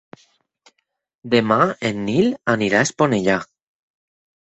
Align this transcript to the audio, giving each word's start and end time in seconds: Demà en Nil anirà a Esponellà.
Demà 1.33 1.57
en 1.89 1.99
Nil 2.07 2.31
anirà 2.55 2.79
a 2.79 2.87
Esponellà. 2.87 3.37